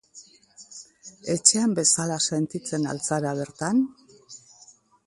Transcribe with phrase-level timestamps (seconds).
[1.35, 3.87] Etxean bezala sentitzen al zara bertan?